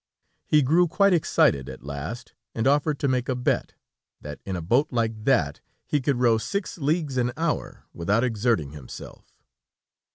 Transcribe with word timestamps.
He 0.47 0.63
grew 0.63 0.87
quite 0.87 1.13
excited 1.13 1.69
at 1.69 1.83
last, 1.83 2.33
and 2.55 2.65
offered 2.65 2.97
to 2.97 3.07
make 3.07 3.29
a 3.29 3.35
bet, 3.35 3.75
that 4.19 4.39
in 4.47 4.55
a 4.55 4.61
boat 4.63 4.87
like 4.89 5.25
that, 5.25 5.61
he 5.85 6.01
could 6.01 6.17
row 6.19 6.39
six 6.39 6.79
leagues 6.79 7.17
an 7.17 7.31
hour, 7.37 7.85
without 7.93 8.23
exerting 8.23 8.71
himself. 8.71 9.35